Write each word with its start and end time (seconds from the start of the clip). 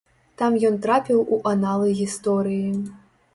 Там 0.41 0.55
ён 0.69 0.79
трапіў 0.85 1.21
у 1.37 1.39
аналы 1.51 1.93
гісторыі. 2.01 2.67